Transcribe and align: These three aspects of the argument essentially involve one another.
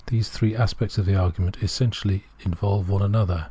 These 0.07 0.29
three 0.29 0.55
aspects 0.55 0.97
of 0.97 1.05
the 1.05 1.13
argument 1.15 1.57
essentially 1.61 2.23
involve 2.43 2.89
one 2.89 3.03
another. 3.03 3.39